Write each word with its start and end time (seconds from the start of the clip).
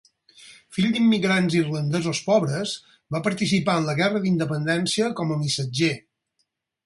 Fill 0.75 0.87
d'immigrants 0.93 1.57
irlandesos 1.59 2.21
pobres, 2.29 2.73
va 3.15 3.21
participar 3.27 3.77
en 3.81 3.87
la 3.91 3.95
guerra 4.01 4.21
d'independència 4.23 5.11
com 5.21 5.35
a 5.37 5.41
missatger. 5.45 5.93